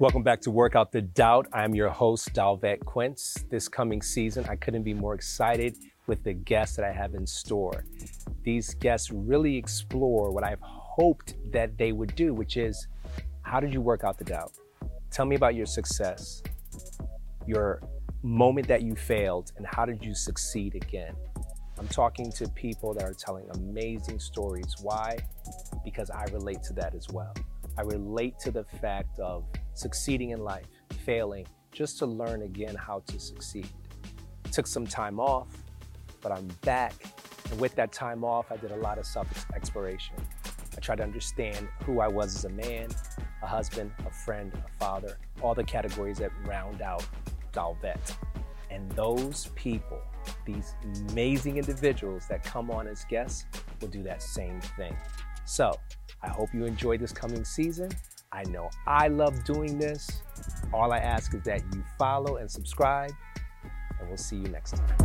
Welcome 0.00 0.22
back 0.22 0.40
to 0.40 0.50
Work 0.50 0.76
Out 0.76 0.92
the 0.92 1.02
Doubt. 1.02 1.46
I'm 1.52 1.74
your 1.74 1.90
host, 1.90 2.32
Dolvett 2.32 2.82
Quince. 2.86 3.44
This 3.50 3.68
coming 3.68 4.00
season, 4.00 4.46
I 4.48 4.56
couldn't 4.56 4.82
be 4.82 4.94
more 4.94 5.12
excited 5.12 5.76
with 6.06 6.24
the 6.24 6.32
guests 6.32 6.74
that 6.76 6.86
I 6.86 6.90
have 6.90 7.14
in 7.14 7.26
store. 7.26 7.84
These 8.42 8.72
guests 8.76 9.10
really 9.10 9.54
explore 9.54 10.30
what 10.30 10.42
I've 10.42 10.62
hoped 10.62 11.34
that 11.52 11.76
they 11.76 11.92
would 11.92 12.14
do, 12.14 12.32
which 12.32 12.56
is 12.56 12.88
how 13.42 13.60
did 13.60 13.74
you 13.74 13.82
work 13.82 14.02
out 14.02 14.16
the 14.16 14.24
doubt? 14.24 14.52
Tell 15.10 15.26
me 15.26 15.36
about 15.36 15.54
your 15.54 15.66
success, 15.66 16.42
your 17.46 17.82
moment 18.22 18.68
that 18.68 18.80
you 18.80 18.94
failed, 18.94 19.52
and 19.58 19.66
how 19.66 19.84
did 19.84 20.02
you 20.02 20.14
succeed 20.14 20.76
again? 20.76 21.14
I'm 21.78 21.88
talking 21.88 22.32
to 22.32 22.48
people 22.48 22.94
that 22.94 23.02
are 23.02 23.12
telling 23.12 23.50
amazing 23.50 24.18
stories. 24.18 24.76
Why? 24.80 25.18
Because 25.84 26.08
I 26.08 26.24
relate 26.32 26.62
to 26.62 26.72
that 26.72 26.94
as 26.94 27.06
well. 27.10 27.34
I 27.76 27.82
relate 27.82 28.38
to 28.40 28.50
the 28.50 28.64
fact 28.64 29.18
of 29.18 29.44
succeeding 29.80 30.30
in 30.30 30.44
life, 30.44 30.66
failing, 31.04 31.46
just 31.72 31.98
to 31.98 32.06
learn 32.06 32.42
again 32.42 32.74
how 32.74 33.02
to 33.06 33.18
succeed. 33.18 33.68
Took 34.52 34.66
some 34.66 34.86
time 34.86 35.18
off, 35.18 35.48
but 36.20 36.32
I'm 36.32 36.48
back. 36.62 36.94
And 37.50 37.60
with 37.60 37.74
that 37.76 37.92
time 37.92 38.24
off, 38.24 38.52
I 38.52 38.56
did 38.56 38.70
a 38.72 38.76
lot 38.76 38.98
of 38.98 39.06
self 39.06 39.46
exploration. 39.54 40.16
I 40.76 40.80
tried 40.80 40.96
to 40.96 41.02
understand 41.02 41.68
who 41.84 42.00
I 42.00 42.08
was 42.08 42.36
as 42.36 42.44
a 42.44 42.50
man, 42.50 42.88
a 43.42 43.46
husband, 43.46 43.92
a 44.06 44.10
friend, 44.10 44.52
a 44.54 44.78
father, 44.78 45.18
all 45.42 45.54
the 45.54 45.64
categories 45.64 46.18
that 46.18 46.30
round 46.46 46.82
out 46.82 47.06
Dolvett. 47.52 48.16
And 48.70 48.90
those 48.92 49.48
people, 49.56 50.00
these 50.44 50.74
amazing 51.10 51.56
individuals 51.56 52.26
that 52.28 52.44
come 52.44 52.70
on 52.70 52.86
as 52.86 53.04
guests, 53.04 53.46
will 53.80 53.88
do 53.88 54.02
that 54.04 54.22
same 54.22 54.60
thing. 54.76 54.96
So 55.44 55.74
I 56.22 56.28
hope 56.28 56.50
you 56.54 56.64
enjoy 56.64 56.98
this 56.98 57.12
coming 57.12 57.44
season. 57.44 57.90
I 58.32 58.44
know 58.44 58.70
I 58.86 59.08
love 59.08 59.42
doing 59.42 59.76
this. 59.76 60.22
All 60.72 60.92
I 60.92 60.98
ask 60.98 61.34
is 61.34 61.42
that 61.42 61.62
you 61.74 61.82
follow 61.98 62.36
and 62.36 62.48
subscribe, 62.48 63.10
and 63.98 64.06
we'll 64.06 64.16
see 64.16 64.36
you 64.36 64.46
next 64.46 64.76
time. 64.76 65.00